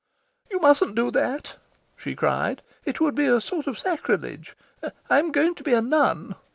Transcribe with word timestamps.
"You 0.49 0.59
mustn't 0.59 0.95
do 0.95 1.11
that!" 1.11 1.57
she 1.95 2.15
cried. 2.15 2.63
"It 2.85 2.99
would 2.99 3.13
be 3.13 3.27
a 3.27 3.39
sort 3.39 3.67
of 3.67 3.77
sacrilege. 3.77 4.57
I 5.11 5.19
am 5.19 5.31
going 5.31 5.53
to 5.53 5.63
be 5.63 5.75
a 5.75 5.81
nun. 5.83 6.33